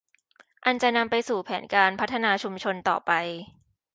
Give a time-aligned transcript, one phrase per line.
[0.65, 3.11] อันจะนำไปสู่แผนการพัฒนาชุมชนต่อไป